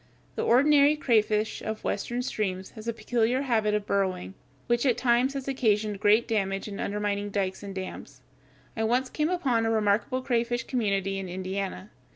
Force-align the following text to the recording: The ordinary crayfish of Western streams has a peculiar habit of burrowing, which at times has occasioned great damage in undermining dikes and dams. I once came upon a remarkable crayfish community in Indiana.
The 0.33 0.41
ordinary 0.43 0.95
crayfish 0.95 1.61
of 1.61 1.83
Western 1.83 2.23
streams 2.23 2.71
has 2.71 2.87
a 2.87 2.91
peculiar 2.91 3.43
habit 3.43 3.75
of 3.75 3.85
burrowing, 3.85 4.33
which 4.65 4.83
at 4.83 4.97
times 4.97 5.35
has 5.35 5.47
occasioned 5.47 5.99
great 5.99 6.27
damage 6.27 6.67
in 6.67 6.79
undermining 6.79 7.29
dikes 7.29 7.61
and 7.61 7.75
dams. 7.75 8.23
I 8.75 8.83
once 8.83 9.11
came 9.11 9.29
upon 9.29 9.63
a 9.63 9.69
remarkable 9.69 10.23
crayfish 10.23 10.63
community 10.63 11.19
in 11.19 11.29
Indiana. 11.29 11.91